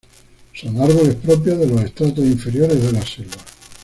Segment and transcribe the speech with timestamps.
[0.55, 3.37] Son árboles propios de los estratos inferiores de la selva.